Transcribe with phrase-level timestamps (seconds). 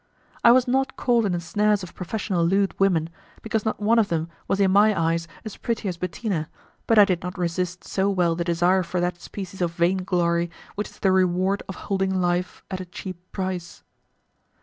[0.43, 3.11] I was not caught in the snares of professional lewd women,
[3.43, 6.49] because not one of them was in my eyes as pretty as Bettina,
[6.87, 10.49] but I did not resist so well the desire for that species of vain glory
[10.73, 13.83] which is the reward of holding life at a cheap price.